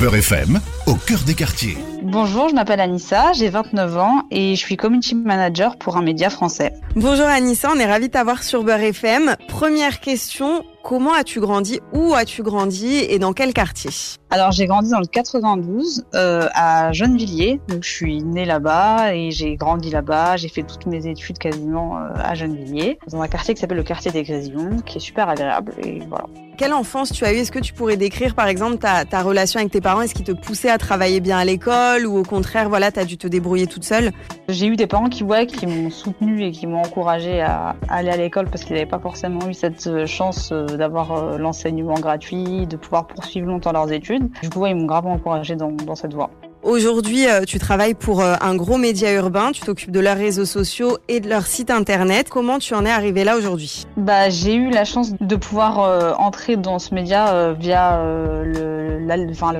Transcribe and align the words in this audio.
Beurre 0.00 0.16
FM, 0.16 0.60
au 0.86 0.94
cœur 0.94 1.18
des 1.26 1.34
quartiers. 1.34 1.76
Bonjour, 2.02 2.48
je 2.48 2.54
m'appelle 2.54 2.80
Anissa, 2.80 3.34
j'ai 3.34 3.50
29 3.50 3.98
ans 3.98 4.22
et 4.30 4.56
je 4.56 4.58
suis 4.58 4.78
community 4.78 5.14
manager 5.14 5.76
pour 5.76 5.98
un 5.98 6.02
média 6.02 6.30
français. 6.30 6.72
Bonjour 6.96 7.26
Anissa, 7.26 7.68
on 7.70 7.78
est 7.78 7.84
ravis 7.84 8.06
de 8.06 8.12
t'avoir 8.12 8.42
sur 8.42 8.64
Beurre 8.64 8.80
FM. 8.80 9.36
Première 9.46 10.00
question, 10.00 10.64
comment 10.82 11.12
as-tu 11.12 11.40
grandi? 11.40 11.80
Où 11.92 12.14
as-tu 12.14 12.42
grandi? 12.42 12.98
Et 13.08 13.18
dans 13.18 13.32
quel 13.32 13.52
quartier? 13.52 13.90
Alors 14.30 14.52
j'ai 14.52 14.66
grandi 14.66 14.90
dans 14.90 15.00
le 15.00 15.06
92 15.06 16.04
euh, 16.14 16.48
à 16.54 16.92
Gennevilliers, 16.92 17.60
donc 17.68 17.82
je 17.82 17.90
suis 17.90 18.22
née 18.22 18.44
là-bas 18.44 19.14
et 19.14 19.30
j'ai 19.30 19.56
grandi 19.56 19.90
là-bas, 19.90 20.36
j'ai 20.36 20.48
fait 20.48 20.62
toutes 20.62 20.86
mes 20.86 21.06
études 21.06 21.38
quasiment 21.38 21.98
euh, 21.98 22.10
à 22.16 22.34
Gennevilliers, 22.34 22.98
dans 23.08 23.20
un 23.20 23.28
quartier 23.28 23.54
qui 23.54 23.60
s'appelle 23.60 23.78
le 23.78 23.82
quartier 23.82 24.12
des 24.12 24.22
Grésillons, 24.22 24.80
qui 24.86 24.98
est 24.98 25.00
super 25.00 25.28
agréable 25.28 25.72
et 25.82 26.00
voilà. 26.08 26.26
Quelle 26.60 26.74
enfance 26.74 27.10
tu 27.10 27.24
as 27.24 27.32
eu 27.32 27.36
Est-ce 27.36 27.50
que 27.50 27.58
tu 27.58 27.72
pourrais 27.72 27.96
décrire 27.96 28.34
par 28.34 28.46
exemple 28.46 28.76
ta, 28.76 29.06
ta 29.06 29.22
relation 29.22 29.60
avec 29.60 29.72
tes 29.72 29.80
parents? 29.80 30.02
Est-ce 30.02 30.14
qu'ils 30.14 30.26
te 30.26 30.32
poussaient 30.32 30.68
à 30.68 30.76
travailler 30.76 31.20
bien 31.20 31.38
à 31.38 31.44
l'école 31.46 32.06
ou 32.06 32.18
au 32.18 32.22
contraire, 32.22 32.68
voilà, 32.68 32.92
tu 32.92 33.00
as 33.00 33.06
dû 33.06 33.16
te 33.16 33.26
débrouiller 33.26 33.66
toute 33.66 33.82
seule? 33.82 34.12
J'ai 34.50 34.66
eu 34.66 34.76
des 34.76 34.86
parents 34.86 35.08
qui, 35.08 35.24
ouais, 35.24 35.46
qui 35.46 35.66
m'ont 35.66 35.88
soutenu 35.88 36.44
et 36.44 36.50
qui 36.50 36.66
m'ont 36.66 36.82
encouragé 36.82 37.40
à 37.40 37.76
aller 37.88 38.10
à 38.10 38.16
l'école 38.18 38.46
parce 38.50 38.64
qu'ils 38.64 38.74
n'avaient 38.74 38.84
pas 38.84 38.98
forcément 38.98 39.48
eu 39.48 39.54
cette 39.54 39.86
euh, 39.86 40.04
chance 40.04 40.50
euh, 40.52 40.66
d'avoir 40.76 41.12
euh, 41.12 41.38
l'enseignement 41.38 41.94
gratuit, 41.94 42.66
de 42.66 42.76
pouvoir 42.76 43.06
poursuivre 43.06 43.46
longtemps 43.46 43.72
leurs 43.72 43.92
études. 43.92 44.28
Du 44.42 44.50
coup, 44.50 44.60
ouais, 44.60 44.70
ils 44.70 44.76
m'ont 44.76 44.86
gravement 44.86 45.12
encouragé 45.12 45.56
dans, 45.56 45.72
dans 45.72 45.94
cette 45.94 46.14
voie. 46.14 46.30
Aujourd'hui, 46.62 47.26
euh, 47.26 47.44
tu 47.46 47.58
travailles 47.58 47.94
pour 47.94 48.20
euh, 48.20 48.34
un 48.42 48.54
gros 48.54 48.76
média 48.76 49.10
urbain, 49.14 49.50
tu 49.50 49.62
t'occupes 49.62 49.90
de 49.90 50.00
leurs 50.00 50.18
réseaux 50.18 50.44
sociaux 50.44 50.98
et 51.08 51.20
de 51.20 51.28
leur 51.28 51.46
site 51.46 51.70
internet. 51.70 52.28
Comment 52.28 52.58
tu 52.58 52.74
en 52.74 52.84
es 52.84 52.90
arrivé 52.90 53.24
là 53.24 53.38
aujourd'hui? 53.38 53.86
Bah, 53.96 54.28
j'ai 54.28 54.54
eu 54.54 54.68
la 54.68 54.84
chance 54.84 55.14
de 55.18 55.36
pouvoir 55.36 55.80
euh, 55.80 56.12
entrer 56.18 56.56
dans 56.56 56.78
ce 56.78 56.94
média 56.94 57.54
via 57.54 58.02
le, 58.44 58.89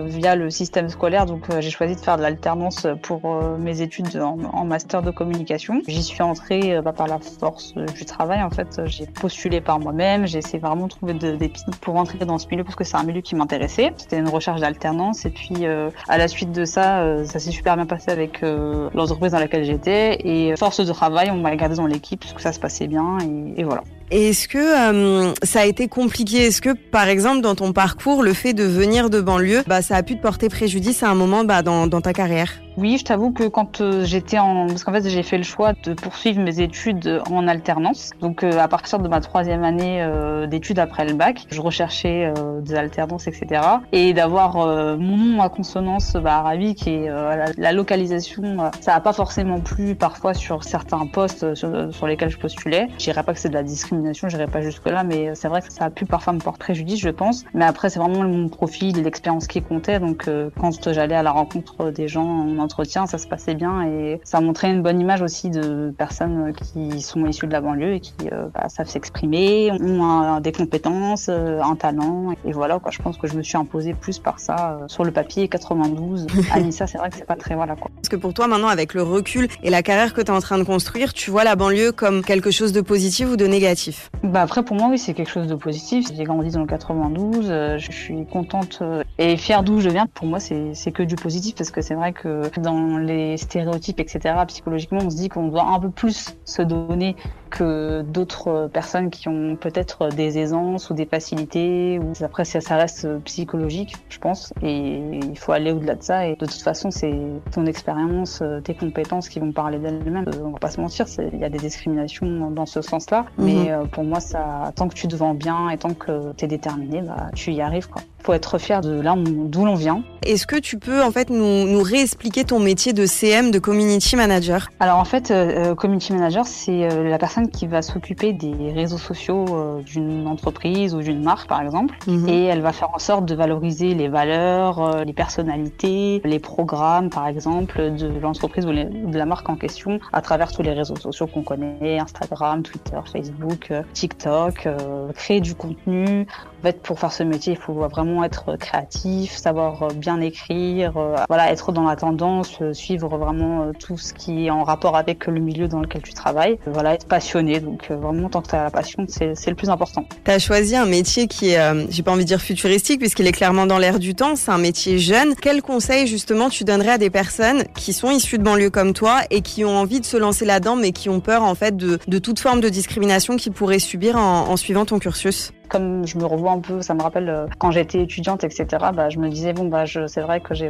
via 0.06 0.36
le 0.36 0.50
système 0.50 0.88
scolaire. 0.88 1.26
Donc, 1.26 1.46
j'ai 1.60 1.70
choisi 1.70 1.94
de 1.94 2.00
faire 2.00 2.16
de 2.16 2.22
l'alternance 2.22 2.86
pour 3.02 3.42
mes 3.58 3.82
études 3.82 4.16
en, 4.16 4.64
master 4.64 5.02
de 5.02 5.10
communication. 5.10 5.80
J'y 5.88 6.02
suis 6.02 6.22
entrée 6.22 6.80
bah, 6.82 6.92
par 6.92 7.06
la 7.06 7.18
force 7.18 7.74
du 7.74 8.04
travail. 8.04 8.42
En 8.42 8.50
fait, 8.50 8.80
j'ai 8.86 9.06
postulé 9.06 9.60
par 9.60 9.80
moi-même. 9.80 10.26
J'ai 10.26 10.38
essayé 10.38 10.58
vraiment 10.58 10.84
de 10.84 10.90
trouver 10.90 11.14
des 11.14 11.48
pistes 11.48 11.74
pour 11.80 11.96
entrer 11.96 12.24
dans 12.24 12.38
ce 12.38 12.46
milieu 12.48 12.64
parce 12.64 12.76
que 12.76 12.84
c'est 12.84 12.96
un 12.96 13.02
milieu 13.02 13.20
qui 13.20 13.34
m'intéressait. 13.34 13.92
C'était 13.96 14.18
une 14.18 14.28
recherche 14.28 14.60
d'alternance 14.60 15.24
et 15.24 15.30
puis 15.30 15.66
à 15.66 16.18
la 16.18 16.28
suite 16.28 16.52
de 16.52 16.64
ça 16.64 17.00
euh, 17.00 17.24
ça 17.24 17.38
s'est 17.38 17.50
super 17.50 17.76
bien 17.76 17.86
passé 17.86 18.10
avec 18.10 18.42
euh, 18.42 18.88
l'entreprise 18.94 19.32
dans 19.32 19.38
laquelle 19.38 19.64
j'étais. 19.64 20.18
Et 20.26 20.54
force 20.56 20.80
de 20.80 20.92
travail, 20.92 21.30
on 21.30 21.36
m'a 21.36 21.54
gardé 21.56 21.76
dans 21.76 21.86
l'équipe 21.86 22.20
parce 22.20 22.32
que 22.32 22.42
ça 22.42 22.52
se 22.52 22.60
passait 22.60 22.86
bien. 22.86 23.18
Et 23.56 23.64
voilà. 23.64 23.82
Est-ce 24.10 24.48
que 24.48 24.58
euh, 24.58 25.32
ça 25.44 25.60
a 25.60 25.66
été 25.66 25.86
compliqué? 25.86 26.38
Est-ce 26.46 26.60
que, 26.60 26.70
par 26.70 27.06
exemple, 27.06 27.42
dans 27.42 27.54
ton 27.54 27.72
parcours, 27.72 28.24
le 28.24 28.32
fait 28.32 28.54
de 28.54 28.64
venir 28.64 29.08
de 29.08 29.20
banlieue, 29.20 29.62
bah, 29.68 29.82
ça 29.82 29.94
a 29.94 30.02
pu 30.02 30.16
te 30.16 30.22
porter 30.22 30.48
préjudice 30.48 31.04
à 31.04 31.10
un 31.10 31.14
moment 31.14 31.44
bah, 31.44 31.62
dans, 31.62 31.86
dans 31.86 32.00
ta 32.00 32.12
carrière? 32.12 32.60
Oui, 32.76 32.98
je 32.98 33.04
t'avoue 33.04 33.32
que 33.32 33.44
quand 33.48 33.80
euh, 33.80 34.04
j'étais 34.04 34.38
en... 34.38 34.66
Parce 34.68 34.84
qu'en 34.84 34.92
fait, 34.92 35.08
j'ai 35.08 35.22
fait 35.22 35.38
le 35.38 35.42
choix 35.42 35.72
de 35.84 35.94
poursuivre 35.94 36.40
mes 36.40 36.60
études 36.60 37.20
en 37.30 37.48
alternance. 37.48 38.10
Donc, 38.20 38.44
euh, 38.44 38.58
à 38.58 38.68
partir 38.68 39.00
de 39.00 39.08
ma 39.08 39.20
troisième 39.20 39.64
année 39.64 40.02
euh, 40.02 40.46
d'études 40.46 40.78
après 40.78 41.04
le 41.04 41.14
bac, 41.14 41.46
je 41.50 41.60
recherchais 41.60 42.32
des 42.62 42.74
alternances, 42.74 43.26
etc. 43.26 43.62
Et 43.92 44.12
d'avoir 44.12 44.56
mon 44.98 45.16
nom 45.16 45.42
à 45.42 45.48
consonance 45.48 46.14
bah, 46.14 46.36
arabique 46.36 46.86
et 46.86 47.08
la, 47.56 47.72
localisation, 47.72 48.70
ça 48.80 48.94
n'a 48.94 49.00
pas 49.00 49.12
forcément 49.12 49.60
plu 49.60 49.94
parfois 49.94 50.34
sur 50.34 50.64
certains 50.64 51.06
postes 51.06 51.54
sur, 51.54 52.06
lesquels 52.06 52.30
je 52.30 52.38
postulais. 52.38 52.88
Je 52.98 53.04
dirais 53.04 53.22
pas 53.22 53.32
que 53.32 53.38
c'est 53.38 53.48
de 53.48 53.54
la 53.54 53.62
discrimination 53.62 53.80
discrimination, 53.80 54.28
j'irai 54.28 54.46
pas 54.46 54.60
jusque-là, 54.60 55.04
mais 55.04 55.34
c'est 55.34 55.48
vrai 55.48 55.62
que 55.62 55.72
ça 55.72 55.86
a 55.86 55.90
pu 55.90 56.04
parfois 56.04 56.32
me 56.32 56.38
porter 56.38 56.60
préjudice, 56.60 57.00
je 57.00 57.08
pense. 57.08 57.44
Mais 57.54 57.64
après, 57.64 57.88
c'est 57.88 57.98
vraiment 57.98 58.22
mon 58.22 58.48
profil 58.48 59.02
l'expérience 59.02 59.46
qui 59.46 59.62
comptait. 59.62 59.98
Donc, 59.98 60.28
quand 60.58 60.92
j'allais 60.92 61.14
à 61.14 61.22
la 61.22 61.32
rencontre 61.32 61.90
des 61.90 62.08
gens 62.08 62.26
en 62.26 62.59
entretien, 62.60 63.06
ça 63.06 63.18
se 63.18 63.26
passait 63.26 63.54
bien 63.54 63.82
et 63.82 64.20
ça 64.24 64.40
montrait 64.40 64.70
une 64.70 64.82
bonne 64.82 65.00
image 65.00 65.22
aussi 65.22 65.50
de 65.50 65.92
personnes 65.96 66.52
qui 66.52 67.00
sont 67.00 67.26
issues 67.26 67.46
de 67.46 67.52
la 67.52 67.60
banlieue 67.60 67.94
et 67.94 68.00
qui 68.00 68.14
euh, 68.32 68.46
bah, 68.54 68.68
savent 68.68 68.88
s'exprimer, 68.88 69.72
ont 69.72 70.40
des 70.40 70.52
compétences, 70.52 71.26
euh, 71.28 71.60
un 71.62 71.76
talent. 71.76 72.32
Et 72.44 72.52
voilà, 72.52 72.78
quoi. 72.78 72.90
Je 72.90 73.00
pense 73.00 73.16
que 73.16 73.26
je 73.26 73.36
me 73.36 73.42
suis 73.42 73.56
imposée 73.56 73.94
plus 73.94 74.18
par 74.18 74.38
ça 74.38 74.80
sur 74.86 75.04
le 75.04 75.10
papier 75.10 75.48
92. 75.48 76.26
Anissa, 76.52 76.86
c'est 76.86 76.98
vrai 76.98 77.10
que 77.10 77.16
c'est 77.16 77.26
pas 77.26 77.36
très 77.36 77.54
voilà 77.54 77.76
quoi. 77.76 77.90
Parce 77.96 78.08
que 78.08 78.16
pour 78.16 78.34
toi, 78.34 78.46
maintenant, 78.46 78.68
avec 78.68 78.94
le 78.94 79.02
recul 79.02 79.48
et 79.62 79.70
la 79.70 79.82
carrière 79.82 80.14
que 80.14 80.20
tu 80.20 80.28
es 80.28 80.30
en 80.30 80.40
train 80.40 80.58
de 80.58 80.64
construire, 80.64 81.12
tu 81.12 81.30
vois 81.30 81.44
la 81.44 81.56
banlieue 81.56 81.92
comme 81.92 82.22
quelque 82.22 82.50
chose 82.50 82.72
de 82.72 82.80
positif 82.80 83.28
ou 83.32 83.36
de 83.36 83.46
négatif? 83.46 84.10
Bah 84.22 84.42
après 84.42 84.62
pour 84.62 84.76
moi 84.76 84.88
oui 84.90 84.98
c'est 84.98 85.14
quelque 85.14 85.30
chose 85.30 85.46
de 85.46 85.54
positif. 85.54 86.06
J'ai 86.14 86.24
grandi 86.24 86.50
dans 86.50 86.60
le 86.60 86.66
92, 86.66 87.46
euh, 87.48 87.78
je 87.78 87.92
suis 87.92 88.26
contente 88.26 88.78
euh, 88.82 89.02
et 89.18 89.36
fière 89.36 89.62
d'où 89.62 89.80
je 89.80 89.88
viens. 89.88 90.06
Pour 90.06 90.26
moi 90.26 90.38
c'est 90.40 90.92
que 90.92 91.02
du 91.02 91.16
positif 91.16 91.54
parce 91.54 91.70
que 91.70 91.80
c'est 91.80 91.94
vrai 91.94 92.12
que 92.12 92.48
dans 92.58 92.98
les 92.98 93.36
stéréotypes 93.36 94.00
etc 94.00 94.34
psychologiquement 94.48 95.00
on 95.02 95.10
se 95.10 95.16
dit 95.16 95.28
qu'on 95.28 95.48
doit 95.48 95.64
un 95.66 95.78
peu 95.78 95.90
plus 95.90 96.34
se 96.44 96.62
donner 96.62 97.16
que 97.50 98.02
d'autres 98.02 98.70
personnes 98.72 99.10
qui 99.10 99.28
ont 99.28 99.56
peut-être 99.56 100.08
des 100.08 100.38
aisances 100.38 100.90
ou 100.90 100.94
des 100.94 101.06
facilités. 101.06 101.98
Ou... 101.98 102.12
Après 102.24 102.44
ça, 102.44 102.60
ça 102.60 102.76
reste 102.76 103.06
psychologique 103.24 103.96
je 104.08 104.18
pense 104.18 104.52
et 104.62 104.98
il 105.32 105.38
faut 105.38 105.52
aller 105.52 105.72
au-delà 105.72 105.94
de 105.94 106.02
ça 106.02 106.26
et 106.26 106.32
de 106.36 106.46
toute 106.46 106.62
façon 106.62 106.90
c'est 106.90 107.14
ton 107.52 107.66
expérience, 107.66 108.42
tes 108.64 108.74
compétences 108.74 109.28
qui 109.28 109.40
vont 109.40 109.52
parler 109.52 109.78
d'elles-mêmes. 109.78 110.28
Euh, 110.28 110.44
on 110.44 110.50
va 110.50 110.58
pas 110.58 110.70
se 110.70 110.80
mentir, 110.80 111.06
il 111.32 111.38
y 111.38 111.44
a 111.44 111.48
des 111.48 111.58
discriminations 111.58 112.50
dans 112.50 112.66
ce 112.66 112.80
sens-là, 112.82 113.26
mais 113.38 113.54
mm 113.54 113.66
-hmm 113.66 113.90
pour 113.90 114.04
moi, 114.04 114.20
ça, 114.20 114.72
tant 114.76 114.88
que 114.88 114.94
tu 114.94 115.08
te 115.08 115.16
vends 115.16 115.34
bien 115.34 115.68
et 115.70 115.78
tant 115.78 115.94
que 115.94 116.32
tu 116.36 116.44
es 116.44 116.48
déterminé, 116.48 117.02
bah, 117.02 117.30
tu 117.34 117.52
y 117.52 117.60
arrives. 117.60 117.88
Quoi 117.88 118.02
faut 118.22 118.32
être 118.32 118.58
fier 118.58 118.80
de 118.80 119.00
là 119.00 119.14
d'où 119.16 119.64
l'on 119.64 119.74
vient. 119.74 120.02
Est-ce 120.26 120.46
que 120.46 120.56
tu 120.56 120.78
peux 120.78 121.02
en 121.02 121.10
fait 121.10 121.30
nous, 121.30 121.66
nous, 121.66 121.82
réexpliquer 121.82 122.44
ton 122.44 122.58
métier 122.58 122.92
de 122.92 123.06
CM, 123.06 123.50
de 123.50 123.58
community 123.58 124.16
manager? 124.16 124.68
Alors 124.78 124.98
en 124.98 125.04
fait, 125.04 125.30
euh, 125.30 125.74
community 125.74 126.12
manager, 126.12 126.46
c'est 126.46 126.84
euh, 126.84 127.08
la 127.08 127.18
personne 127.18 127.39
qui 127.48 127.66
va 127.66 127.82
s'occuper 127.82 128.32
des 128.32 128.72
réseaux 128.72 128.98
sociaux 128.98 129.44
euh, 129.50 129.82
d'une 129.82 130.26
entreprise 130.26 130.94
ou 130.94 131.00
d'une 131.00 131.22
marque 131.22 131.48
par 131.48 131.60
exemple, 131.62 131.94
-hmm. 132.06 132.28
et 132.28 132.44
elle 132.44 132.60
va 132.60 132.72
faire 132.72 132.90
en 132.94 132.98
sorte 132.98 133.24
de 133.24 133.34
valoriser 133.34 133.94
les 133.94 134.08
valeurs, 134.08 134.78
euh, 134.80 135.04
les 135.04 135.12
personnalités, 135.12 136.20
les 136.24 136.38
programmes 136.38 137.10
par 137.10 137.26
exemple 137.26 137.76
de 138.02 138.18
l'entreprise 138.20 138.66
ou, 138.66 138.72
de 138.72 139.18
la 139.22 139.26
marque 139.26 139.48
en 139.48 139.56
question 139.56 139.92
à 140.12 140.20
travers 140.20 140.52
tous 140.52 140.62
les 140.62 140.72
réseaux 140.72 140.96
sociaux 140.96 141.26
qu'on 141.26 141.42
connaît, 141.42 141.98
Instagram, 141.98 142.62
Twitter, 142.62 143.00
Facebook, 143.12 143.62
euh, 143.70 143.82
TikTok, 143.92 144.68
créer 145.14 145.40
du 145.40 145.54
contenu. 145.54 146.26
En 146.58 146.62
fait, 146.62 146.82
pour 146.82 146.98
faire 146.98 147.12
ce 147.12 147.22
métier, 147.22 147.52
il 147.54 147.58
faut 147.58 147.78
vraiment 147.96 148.22
être 148.24 148.56
créatif, 148.56 149.28
savoir 149.36 149.88
bien 149.94 150.20
écrire, 150.20 150.92
voilà, 151.30 151.44
être 151.54 151.72
dans 151.72 151.86
la 151.92 151.96
tendance, 151.96 152.52
suivre 152.72 153.08
vraiment 153.24 153.72
tout 153.84 153.96
ce 153.96 154.12
qui 154.12 154.46
est 154.46 154.50
en 154.50 154.64
rapport 154.64 154.96
avec 154.96 155.26
le 155.26 155.40
milieu 155.40 155.66
dans 155.68 155.80
lequel 155.80 156.02
tu 156.02 156.12
travailles. 156.12 156.58
Voilà, 156.66 156.94
être 156.94 157.06
passionné. 157.30 157.60
Donc 157.60 157.90
vraiment, 157.90 158.28
tant 158.28 158.42
que 158.42 158.48
tu 158.48 158.56
la 158.56 158.70
passion, 158.70 159.06
c'est 159.08 159.48
le 159.48 159.54
plus 159.54 159.70
important. 159.70 160.06
Tu 160.24 160.40
choisi 160.40 160.76
un 160.76 160.86
métier 160.86 161.26
qui 161.26 161.50
est, 161.50 161.90
j'ai 161.90 162.02
pas 162.02 162.12
envie 162.12 162.24
de 162.24 162.28
dire 162.28 162.40
futuristique, 162.40 163.00
puisqu'il 163.00 163.26
est 163.26 163.32
clairement 163.32 163.66
dans 163.66 163.78
l'air 163.78 163.98
du 163.98 164.14
temps. 164.14 164.36
C'est 164.36 164.50
un 164.50 164.58
métier 164.58 164.98
jeune. 164.98 165.34
Quel 165.40 165.62
conseil 165.62 166.06
justement 166.06 166.50
tu 166.50 166.64
donnerais 166.64 166.92
à 166.92 166.98
des 166.98 167.10
personnes 167.10 167.64
qui 167.76 167.92
sont 167.92 168.10
issues 168.10 168.38
de 168.38 168.42
banlieue 168.42 168.70
comme 168.70 168.92
toi 168.92 169.20
et 169.30 169.42
qui 169.42 169.64
ont 169.64 169.76
envie 169.76 170.00
de 170.00 170.06
se 170.06 170.16
lancer 170.16 170.44
là-dedans, 170.44 170.76
mais 170.76 170.92
qui 170.92 171.08
ont 171.08 171.20
peur 171.20 171.42
en 171.42 171.54
fait 171.54 171.76
de, 171.76 172.18
toute 172.18 172.40
forme 172.40 172.60
de 172.60 172.68
discrimination 172.68 173.36
qu'ils 173.36 173.52
pourraient 173.52 173.78
subir 173.78 174.16
en 174.16 174.56
suivant 174.56 174.84
ton 174.84 174.98
cursus? 174.98 175.52
Comme 175.70 176.06
je 176.06 176.18
me 176.18 176.24
revois 176.24 176.52
un 176.52 176.60
peu, 176.60 176.82
ça 176.82 176.94
me 176.94 177.02
rappelle 177.02 177.46
quand 177.58 177.70
j'étais 177.70 178.02
étudiante, 178.02 178.44
etc. 178.44 178.66
Bah, 178.94 179.08
je 179.08 179.18
me 179.18 179.28
disais 179.28 179.52
bon 179.52 179.66
bah 179.66 179.84
c'est 179.86 180.20
vrai 180.20 180.40
que 180.40 180.54
je 180.54 180.66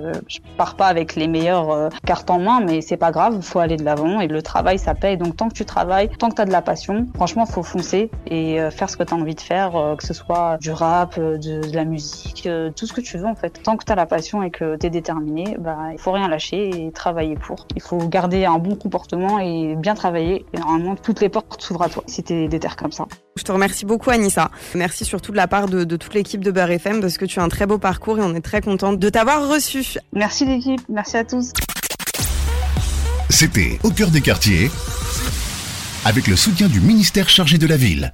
pars 0.56 0.76
pas 0.76 0.86
avec 0.86 1.16
les 1.16 1.26
meilleures 1.26 1.70
euh, 1.70 1.88
cartes 2.06 2.30
en 2.30 2.38
main, 2.38 2.60
mais 2.60 2.80
c'est 2.80 2.96
pas 2.96 3.10
grave, 3.10 3.40
faut 3.40 3.58
aller 3.58 3.76
de 3.76 3.84
l'avant 3.84 4.20
et 4.20 4.28
le 4.28 4.42
travail 4.42 4.78
ça 4.78 4.94
paye. 4.94 5.16
Donc 5.16 5.36
tant 5.36 5.48
que 5.48 5.54
tu 5.54 5.64
travailles, 5.64 6.08
tant 6.18 6.28
que 6.28 6.34
tu 6.34 6.42
as 6.42 6.44
de 6.44 6.52
la 6.52 6.62
passion, 6.62 7.06
franchement 7.14 7.46
faut 7.46 7.62
foncer 7.62 8.10
et 8.26 8.60
euh, 8.60 8.70
faire 8.70 8.90
ce 8.90 8.96
que 8.96 9.02
tu 9.02 9.14
as 9.14 9.16
envie 9.16 9.34
de 9.34 9.40
faire, 9.40 9.76
euh, 9.76 9.96
que 9.96 10.06
ce 10.06 10.14
soit 10.14 10.58
du 10.60 10.70
rap, 10.70 11.18
de, 11.18 11.36
de 11.36 11.74
la 11.74 11.84
musique, 11.84 12.48
tout 12.76 12.86
ce 12.86 12.92
que 12.92 13.00
tu 13.00 13.18
veux 13.18 13.26
en 13.26 13.34
fait. 13.34 13.62
Tant 13.62 13.76
que 13.76 13.84
tu 13.84 13.92
as 13.92 13.96
la 13.96 14.06
passion 14.06 14.42
et 14.42 14.50
que 14.50 14.76
tu 14.76 14.86
es 14.86 14.90
déterminé, 14.90 15.56
bah 15.58 15.76
il 15.92 15.98
faut 15.98 16.12
rien 16.12 16.28
lâcher 16.28 16.86
et 16.86 16.92
travailler 16.92 17.36
pour. 17.36 17.66
Il 17.74 17.82
faut 17.82 17.98
garder 17.98 18.44
un 18.44 18.58
bon 18.58 18.76
comportement 18.76 19.38
et 19.38 19.74
bien 19.76 19.94
travailler 19.94 20.44
et 20.52 20.58
normalement 20.58 20.96
toutes 20.96 21.20
les 21.20 21.28
portes 21.28 21.62
s'ouvrent 21.62 21.82
à 21.82 21.88
toi 21.88 22.02
si 22.06 22.22
tu 22.22 22.34
es 22.34 22.48
déter 22.48 22.68
comme 22.76 22.92
ça. 22.92 23.06
Je 23.40 23.44
te 23.44 23.52
remercie 23.52 23.86
beaucoup 23.86 24.10
Anissa. 24.10 24.50
Merci 24.74 25.06
surtout 25.06 25.32
de 25.32 25.36
la 25.38 25.48
part 25.48 25.66
de, 25.66 25.84
de 25.84 25.96
toute 25.96 26.12
l'équipe 26.12 26.44
de 26.44 26.50
Beurre 26.50 26.72
FM 26.72 27.00
parce 27.00 27.16
que 27.16 27.24
tu 27.24 27.40
as 27.40 27.42
un 27.42 27.48
très 27.48 27.64
beau 27.64 27.78
parcours 27.78 28.18
et 28.18 28.22
on 28.22 28.34
est 28.34 28.42
très 28.42 28.60
contente 28.60 28.98
de 28.98 29.08
t'avoir 29.08 29.48
reçu. 29.48 29.82
Merci 30.12 30.44
l'équipe, 30.44 30.82
merci 30.90 31.16
à 31.16 31.24
tous. 31.24 31.50
C'était 33.30 33.78
Au 33.82 33.90
cœur 33.92 34.10
des 34.10 34.20
quartiers 34.20 34.70
avec 36.04 36.26
le 36.26 36.36
soutien 36.36 36.68
du 36.68 36.80
ministère 36.80 37.30
chargé 37.30 37.56
de 37.56 37.66
la 37.66 37.78
ville. 37.78 38.12